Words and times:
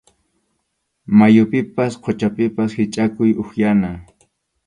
Mayupipas 1.19 1.93
quchapipas 2.03 2.71
hichʼakuq 2.79 3.37
upyana. 3.43 3.91